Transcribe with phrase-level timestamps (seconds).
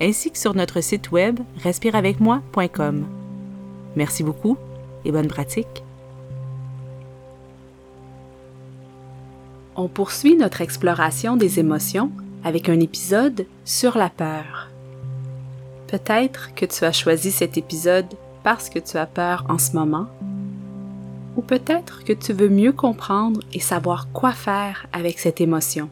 [0.00, 3.06] ainsi que sur notre site web respireavecmoi.com.
[3.96, 4.56] Merci beaucoup
[5.04, 5.82] et bonne pratique.
[9.76, 12.10] On poursuit notre exploration des émotions
[12.44, 14.68] avec un épisode sur la peur.
[15.86, 20.06] Peut-être que tu as choisi cet épisode parce que tu as peur en ce moment,
[21.36, 25.88] ou peut-être que tu veux mieux comprendre et savoir quoi faire avec cette émotion.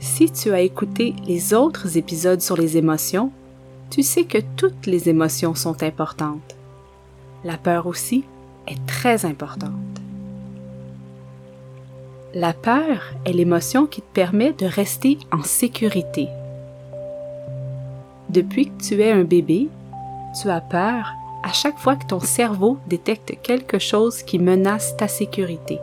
[0.00, 3.32] Si tu as écouté les autres épisodes sur les émotions,
[3.90, 6.56] tu sais que toutes les émotions sont importantes.
[7.44, 8.24] La peur aussi
[8.66, 9.72] est très importante.
[12.34, 16.28] La peur est l'émotion qui te permet de rester en sécurité.
[18.28, 19.68] Depuis que tu es un bébé,
[20.40, 25.08] tu as peur à chaque fois que ton cerveau détecte quelque chose qui menace ta
[25.08, 25.78] sécurité.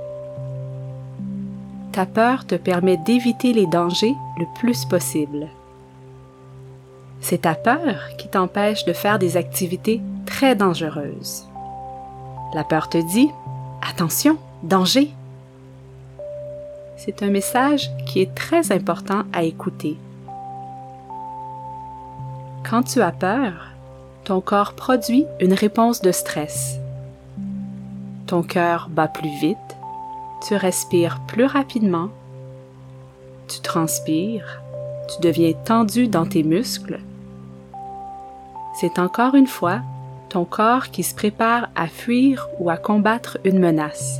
[1.96, 5.48] Ta peur te permet d'éviter les dangers le plus possible.
[7.22, 11.46] C'est ta peur qui t'empêche de faire des activités très dangereuses.
[12.54, 13.28] La peur te dit⁇
[13.90, 15.04] Attention, danger!⁇
[16.98, 19.96] C'est un message qui est très important à écouter.
[22.70, 23.70] Quand tu as peur,
[24.26, 26.78] ton corps produit une réponse de stress.
[28.28, 29.75] Ton cœur bat plus vite,
[30.48, 32.10] tu respires plus rapidement,
[33.48, 34.62] tu transpires,
[35.10, 37.00] tu deviens tendu dans tes muscles.
[38.80, 39.82] C'est encore une fois
[40.30, 44.20] ton corps qui se prépare à fuir ou à combattre une menace.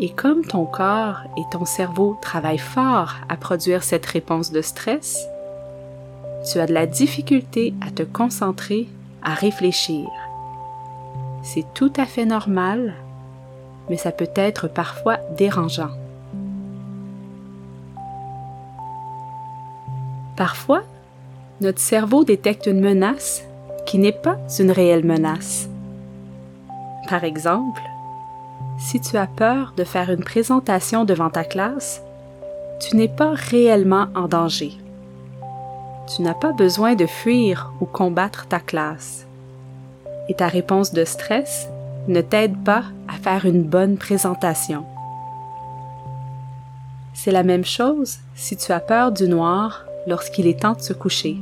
[0.00, 5.26] Et comme ton corps et ton cerveau travaillent fort à produire cette réponse de stress,
[6.50, 8.88] tu as de la difficulté à te concentrer,
[9.22, 10.08] à réfléchir.
[11.42, 12.94] C'est tout à fait normal,
[13.90, 15.90] mais ça peut être parfois dérangeant.
[20.36, 20.82] Parfois,
[21.60, 23.44] notre cerveau détecte une menace
[23.84, 25.68] qui n'est pas une réelle menace.
[27.10, 27.82] Par exemple,
[28.78, 32.00] si tu as peur de faire une présentation devant ta classe,
[32.80, 34.72] tu n'es pas réellement en danger
[36.14, 39.26] tu n'as pas besoin de fuir ou combattre ta classe.
[40.28, 41.68] Et ta réponse de stress
[42.08, 44.84] ne t'aide pas à faire une bonne présentation.
[47.14, 50.92] C'est la même chose si tu as peur du noir lorsqu'il est temps de se
[50.92, 51.36] coucher.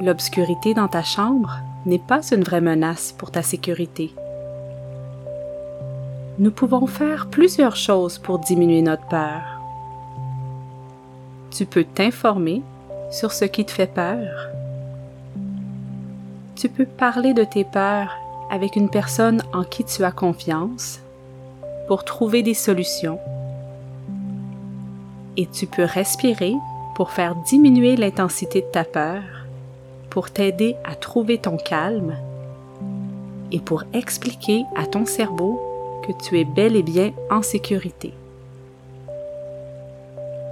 [0.00, 4.12] L'obscurité dans ta chambre n'est pas une vraie menace pour ta sécurité.
[6.38, 9.56] Nous pouvons faire plusieurs choses pour diminuer notre peur
[11.56, 12.62] tu peux t'informer
[13.10, 14.48] sur ce qui te fait peur.
[16.54, 18.14] Tu peux parler de tes peurs
[18.56, 21.00] avec une personne en qui tu as confiance
[21.88, 23.18] pour trouver des solutions.
[25.36, 26.54] Et tu peux respirer
[26.94, 29.20] pour faire diminuer l'intensité de ta peur,
[30.08, 32.16] pour t'aider à trouver ton calme
[33.52, 35.60] et pour expliquer à ton cerveau
[36.06, 38.14] que tu es bel et bien en sécurité.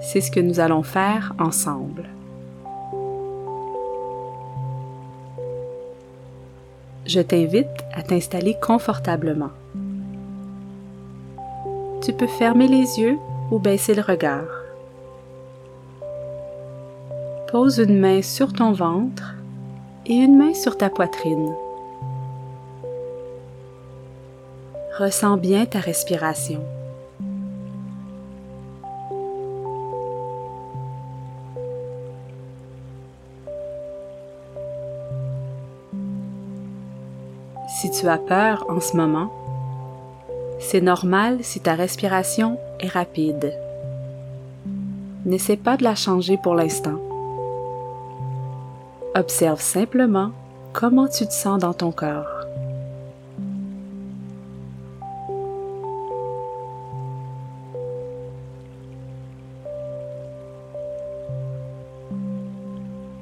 [0.03, 2.05] C'est ce que nous allons faire ensemble.
[7.15, 9.51] Je t'invite à t'installer confortablement.
[12.03, 13.19] Tu peux fermer les yeux
[13.53, 14.49] ou baisser le regard.
[17.53, 19.37] Pose une main sur ton ventre
[20.07, 21.55] et une main sur ta poitrine.
[24.99, 26.65] Ressens bien ta respiration.
[38.05, 39.31] Tu as peur en ce moment,
[40.61, 43.55] c'est normal si ta respiration est rapide.
[45.25, 46.99] N'essaie pas de la changer pour l'instant.
[49.15, 50.33] Observe simplement
[50.75, 52.27] comment tu te sens dans ton corps.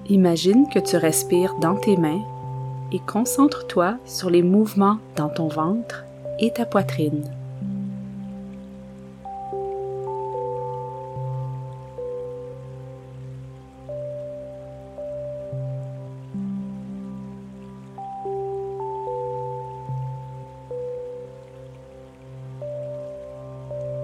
[0.09, 2.25] Imagine que tu respires dans tes mains
[2.93, 6.05] et concentre-toi sur les mouvements dans ton ventre
[6.39, 7.25] et ta poitrine.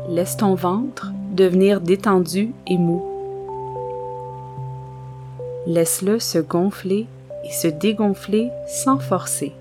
[0.08, 3.04] Laisse ton ventre devenir détendu et mou.
[5.66, 7.06] Laisse-le se gonfler
[7.50, 9.52] se dégonfler sans forcer.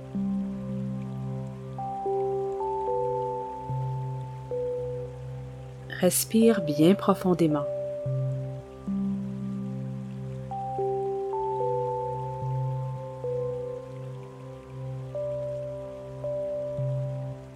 [6.00, 7.66] Respire bien profondément.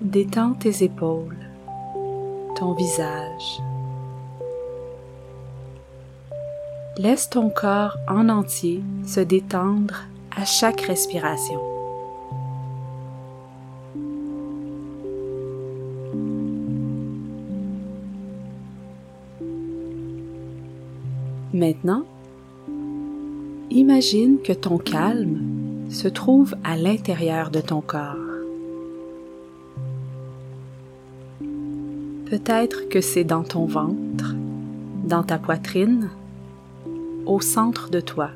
[0.01, 1.37] Détends tes épaules,
[2.55, 3.61] ton visage.
[6.97, 10.01] Laisse ton corps en entier se détendre
[10.35, 11.59] à chaque respiration.
[21.53, 22.05] Maintenant,
[23.69, 28.15] imagine que ton calme se trouve à l'intérieur de ton corps.
[32.25, 34.33] Peut-être que c'est dans ton ventre,
[35.03, 36.09] dans ta poitrine,
[37.25, 38.29] au centre de toi.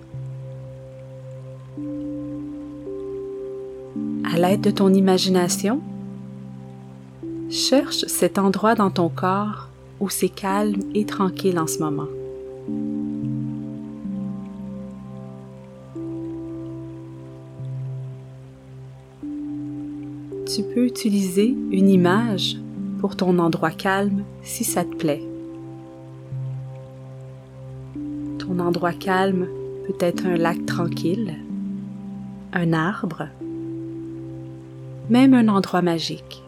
[4.35, 5.79] L'aide de ton imagination,
[7.49, 9.69] cherche cet endroit dans ton corps
[10.01, 12.09] où c'est calme et tranquille en ce moment.
[20.53, 22.57] Tu peux utiliser une image
[22.99, 25.23] pour ton endroit calme si ça te plaît.
[28.39, 29.47] Ton endroit calme
[29.87, 31.35] peut être un lac tranquille,
[32.51, 33.29] un arbre,
[35.09, 36.43] même un endroit magique.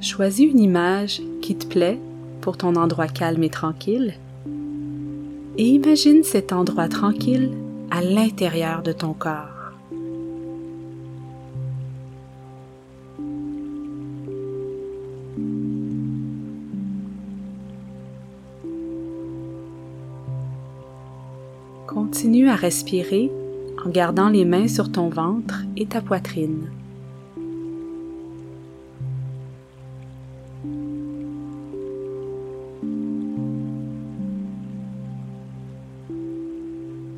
[0.00, 1.98] Choisis une image qui te plaît
[2.40, 4.14] pour ton endroit calme et tranquille
[5.58, 7.50] et imagine cet endroit tranquille
[7.90, 9.48] à l'intérieur de ton corps.
[21.86, 23.30] Continue à respirer
[23.84, 26.70] en gardant les mains sur ton ventre et ta poitrine.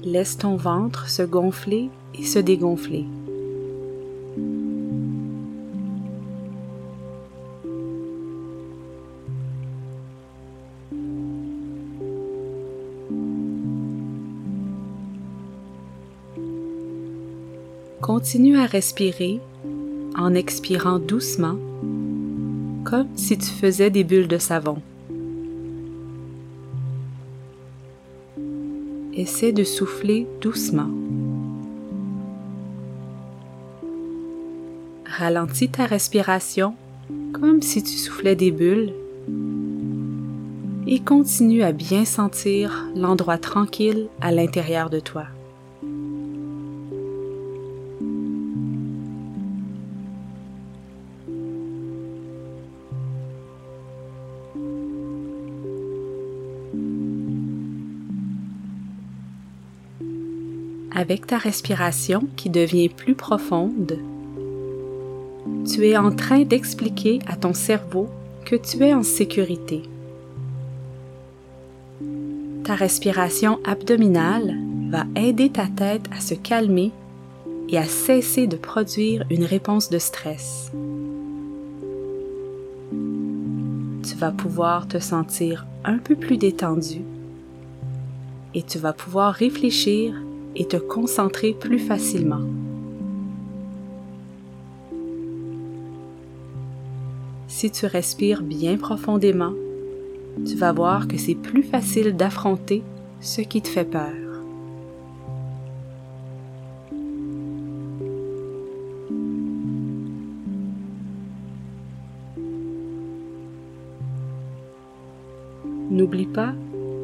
[0.04, 1.88] Laisse ton ventre se gonfler
[2.18, 3.06] et se dégonfler.
[18.02, 19.40] Continue à respirer
[20.18, 21.56] en expirant doucement,
[22.82, 24.82] comme si tu faisais des bulles de savon.
[29.14, 30.90] Essaie de souffler doucement.
[35.06, 36.74] Ralentis ta respiration
[37.32, 38.92] comme si tu soufflais des bulles
[40.88, 45.26] et continue à bien sentir l'endroit tranquille à l'intérieur de toi.
[60.94, 63.98] Avec ta respiration qui devient plus profonde,
[65.66, 68.08] tu es en train d'expliquer à ton cerveau
[68.44, 69.82] que tu es en sécurité.
[72.64, 74.56] Ta respiration abdominale
[74.90, 76.92] va aider ta tête à se calmer
[77.68, 80.70] et à cesser de produire une réponse de stress.
[84.30, 87.00] Pouvoir te sentir un peu plus détendu
[88.54, 90.14] et tu vas pouvoir réfléchir
[90.54, 92.42] et te concentrer plus facilement.
[97.48, 99.52] Si tu respires bien profondément,
[100.46, 102.82] tu vas voir que c'est plus facile d'affronter
[103.20, 104.21] ce qui te fait peur.
[115.92, 116.54] N'oublie pas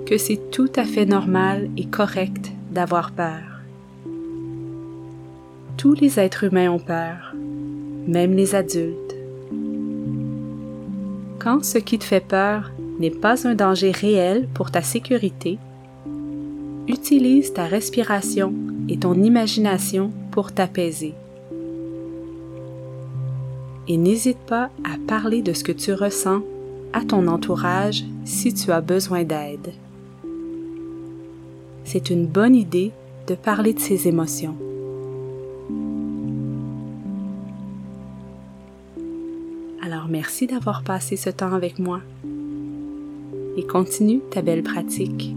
[0.07, 3.61] que c'est tout à fait normal et correct d'avoir peur.
[5.76, 7.35] Tous les êtres humains ont peur,
[8.07, 9.14] même les adultes.
[11.38, 15.59] Quand ce qui te fait peur n'est pas un danger réel pour ta sécurité,
[16.88, 18.54] utilise ta respiration
[18.88, 21.12] et ton imagination pour t'apaiser.
[23.87, 26.40] Et n'hésite pas à parler de ce que tu ressens
[26.92, 29.73] à ton entourage si tu as besoin d'aide
[31.88, 32.92] c'est une bonne idée
[33.28, 34.54] de parler de ses émotions.
[39.83, 42.00] Alors merci d'avoir passé ce temps avec moi
[43.57, 45.35] et continue ta belle pratique.